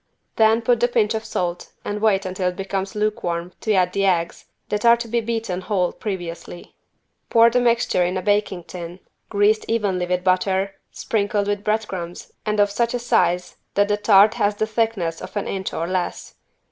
Then 0.35 0.63
put 0.63 0.79
the 0.79 0.87
pinch 0.87 1.13
of 1.13 1.23
salt 1.23 1.69
and 1.85 2.01
wait 2.01 2.25
until 2.25 2.47
it 2.49 2.55
becomes 2.55 2.95
lukewarm 2.95 3.53
to 3.61 3.73
add 3.75 3.93
the 3.93 4.05
eggs 4.07 4.45
that 4.69 4.83
are 4.83 4.97
to 4.97 5.07
be 5.07 5.21
beaten 5.21 5.61
whole 5.61 5.91
previously. 5.93 6.73
Pour 7.29 7.51
the 7.51 7.59
mixture 7.59 8.03
in 8.03 8.17
a 8.17 8.23
baking 8.23 8.63
tin 8.63 8.99
greased 9.29 9.63
evenly 9.67 10.07
with 10.07 10.23
butter, 10.23 10.73
sprinkled 10.91 11.45
with 11.47 11.63
bread 11.63 11.87
crumbs 11.87 12.31
and 12.47 12.59
of 12.59 12.71
such 12.71 12.95
a 12.95 12.97
size 12.97 13.57
that 13.75 13.89
the 13.89 13.97
tart 13.97 14.33
has 14.33 14.55
the 14.55 14.65
thickness 14.65 15.21
of 15.21 15.37
an 15.37 15.47
inch 15.47 15.71
or 15.71 15.85
less. 15.85 16.33